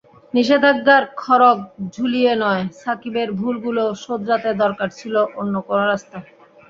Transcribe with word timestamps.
নিষেধাজ্ঞার 0.33 1.03
খড়্গ 1.17 1.57
ঝুলিয়ে 1.93 2.33
নয়, 2.43 2.63
সাকিবের 2.81 3.29
ভুলগুলো 3.39 3.83
শোধরাতে 4.03 4.51
দরকার 4.63 4.89
ছিল 4.99 5.15
অন্য 5.39 5.53
কোনো 5.67 5.83
রাস্তা। 5.85 6.17